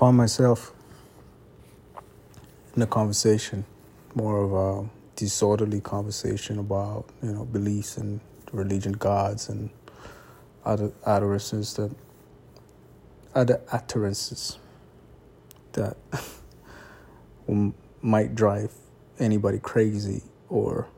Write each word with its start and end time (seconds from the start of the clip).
found 0.00 0.16
myself 0.16 0.72
in 2.74 2.80
a 2.80 2.86
conversation, 2.86 3.66
more 4.14 4.42
of 4.42 4.52
a 4.54 4.88
disorderly 5.14 5.78
conversation 5.82 6.58
about 6.58 7.04
you 7.22 7.30
know 7.30 7.44
beliefs 7.44 7.98
and 7.98 8.18
religion, 8.50 8.92
gods, 8.92 9.50
and 9.50 9.68
other 10.64 10.90
utterances 11.04 11.74
that 11.74 11.94
other 13.34 13.60
utterances 13.72 14.58
that 15.72 15.98
might 18.00 18.34
drive 18.34 18.72
anybody 19.18 19.58
crazy 19.58 20.22
or 20.48 20.88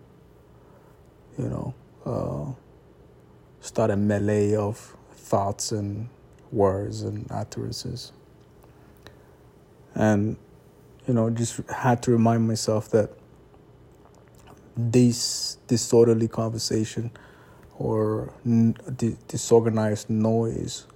you 1.37 1.49
know 1.49 1.75
uh, 2.07 2.53
start 3.61 3.91
a 3.91 3.97
melee 3.97 4.55
of 4.55 4.97
thoughts 5.17 5.73
and 5.73 6.09
words 6.53 7.03
and 7.03 7.27
utterances 7.33 8.13
and 9.95 10.37
you 11.07 11.15
know 11.15 11.31
just 11.31 11.61
had 11.69 12.03
to 12.03 12.11
remind 12.11 12.47
myself 12.47 12.91
that 12.91 13.11
this 14.77 15.59
disorderly 15.67 16.29
conversation 16.29 17.11
or 17.79 18.33
n- 18.47 18.77
disorganized 19.29 20.09
noise 20.09 20.87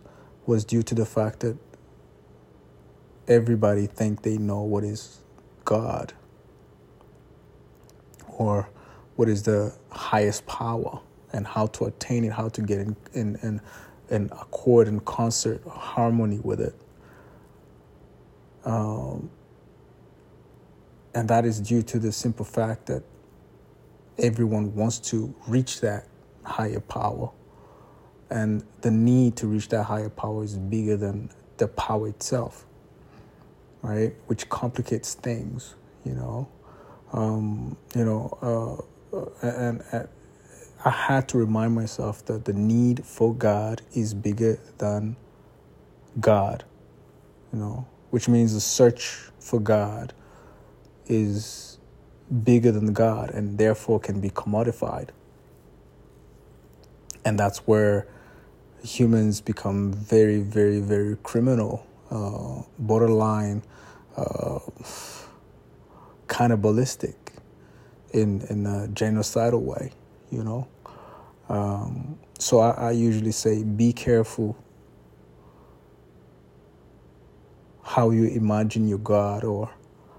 was 0.47 0.65
due 0.65 0.83
to 0.83 0.95
the 0.95 1.05
fact 1.05 1.41
that 1.41 1.57
everybody 3.29 3.87
think 3.87 4.23
they 4.23 4.39
know 4.39 4.63
what 4.63 4.85
is 4.85 5.19
God 5.65 6.13
or 8.29 8.69
what 9.17 9.29
is 9.29 9.43
the 9.43 9.75
highest 9.91 10.47
power 10.47 11.01
and 11.33 11.47
how 11.47 11.67
to 11.67 11.85
attain 11.87 12.25
it, 12.25 12.33
how 12.33 12.49
to 12.51 12.63
get 12.63 12.79
in 12.81 12.97
in, 13.15 13.37
in, 13.43 13.61
in 14.11 14.27
accord 14.27 14.89
and 14.89 15.05
concert, 15.05 15.63
harmony 15.67 16.39
with 16.43 16.61
it. 16.61 16.75
Um, 18.67 19.31
and 21.15 21.29
that 21.29 21.47
is 21.47 21.61
due 21.61 21.83
to 21.85 21.99
the 21.99 22.13
simple 22.13 22.45
fact 22.45 22.87
that 22.87 23.03
everyone 24.19 24.75
wants 24.75 24.99
to 24.99 25.35
reach 25.47 25.81
that 25.81 26.07
higher 26.43 26.81
power. 26.81 27.31
And 28.29 28.65
the 28.83 28.91
need 28.91 29.37
to 29.37 29.47
reach 29.47 29.69
that 29.69 29.85
higher 29.85 30.11
power 30.11 30.45
is 30.45 30.59
bigger 30.59 30.97
than 30.97 31.31
the 31.57 31.69
power 31.69 32.09
itself, 32.09 32.67
right? 33.83 34.15
Which 34.27 34.49
complicates 34.49 35.15
things, 35.15 35.75
you 36.05 36.13
know. 36.13 36.49
Um, 37.13 37.77
you 37.95 38.05
know, 38.05 38.85
uh, 39.13 39.47
and, 39.47 39.83
and 39.93 40.09
I 40.85 40.91
had 40.91 41.29
to 41.29 41.39
remind 41.39 41.75
myself 41.75 42.25
that 42.27 42.45
the 42.45 42.53
need 42.53 43.07
for 43.07 43.33
God 43.33 43.83
is 43.95 44.13
bigger 44.13 44.59
than 44.79 45.17
God, 46.21 46.65
you 47.53 47.59
know, 47.61 47.87
which 48.11 48.29
means 48.29 48.55
the 48.55 48.61
search 48.61 49.31
for 49.39 49.61
God 49.61 50.13
is 51.07 51.79
bigger 52.43 52.73
than 52.73 52.93
God 52.93 53.31
and 53.31 53.59
therefore 53.59 54.01
can 54.01 54.21
be 54.21 54.31
commodified. 54.31 55.11
And 57.25 57.39
that's 57.39 57.59
where 57.67 58.07
humans 58.83 59.41
become 59.41 59.93
very, 59.93 60.41
very, 60.41 60.81
very 60.81 61.17
criminal, 61.23 61.87
uh, 62.11 62.63
borderline, 62.79 63.63
uh, 64.17 64.61
cannibalistic 66.29 67.33
in, 68.13 68.43
in 68.49 68.67
a 68.67 68.89
genocidal 68.89 69.61
way, 69.61 69.93
you 70.31 70.43
know? 70.43 70.69
Um, 71.49 72.19
so 72.39 72.61
I, 72.61 72.71
I 72.71 72.91
usually 72.93 73.33
say 73.33 73.63
be 73.63 73.93
careful 73.93 74.57
how 77.87 78.11
you 78.11 78.25
imagine 78.25 78.89
your 78.89 78.99
God 78.99 79.45
or 79.45 79.71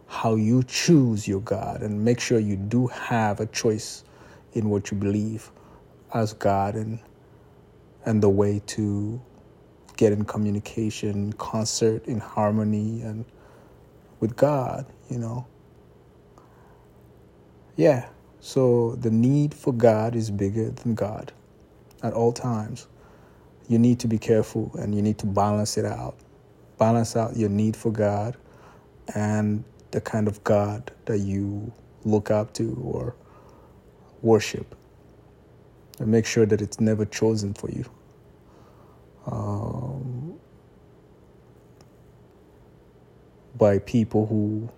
how 0.07 0.35
you 0.35 0.63
choose 0.63 1.27
your 1.27 1.41
God 1.41 1.81
and 1.81 2.03
make 2.03 2.17
sure 2.21 2.39
you 2.39 2.55
do 2.55 2.87
have 2.87 3.41
a 3.41 3.45
choice 3.47 4.05
in 4.53 4.69
what 4.69 4.89
you 4.89 4.97
believe 4.97 5.51
as 6.13 6.31
God 6.33 6.75
and 6.75 6.99
and 8.05 8.23
the 8.23 8.29
way 8.29 8.61
to 8.67 9.21
get 9.97 10.13
in 10.13 10.23
communication, 10.23 11.33
concert, 11.33 12.05
in 12.05 12.21
harmony 12.21 13.01
and 13.01 13.25
with 14.21 14.37
God, 14.37 14.85
you 15.09 15.17
know. 15.17 15.45
Yeah. 17.75 18.07
So 18.39 18.95
the 18.95 19.11
need 19.11 19.53
for 19.53 19.73
God 19.73 20.15
is 20.15 20.31
bigger 20.31 20.69
than 20.69 20.95
God 20.95 21.33
at 22.01 22.13
all 22.13 22.31
times. 22.31 22.87
You 23.67 23.77
need 23.77 23.99
to 23.99 24.07
be 24.07 24.17
careful 24.17 24.71
and 24.79 24.95
you 24.95 25.01
need 25.01 25.17
to 25.17 25.25
balance 25.25 25.77
it 25.77 25.83
out. 25.83 26.15
Balance 26.77 27.15
out 27.15 27.35
your 27.35 27.49
need 27.49 27.75
for 27.75 27.91
God 27.91 28.37
and 29.15 29.63
the 29.91 30.01
kind 30.01 30.27
of 30.27 30.43
God 30.43 30.91
that 31.05 31.19
you 31.19 31.71
look 32.03 32.31
up 32.31 32.53
to 32.53 32.79
or 32.83 33.15
worship. 34.21 34.75
And 35.99 36.09
make 36.09 36.25
sure 36.25 36.45
that 36.45 36.61
it's 36.61 36.79
never 36.79 37.05
chosen 37.05 37.53
for 37.53 37.71
you. 37.71 37.85
Um, 39.25 40.39
by 43.57 43.79
people 43.79 44.27
who 44.27 44.69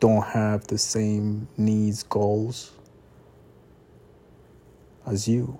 don't 0.00 0.24
have 0.24 0.66
the 0.68 0.78
same 0.78 1.48
needs, 1.56 2.04
goals 2.04 2.72
as 5.06 5.26
you. 5.26 5.58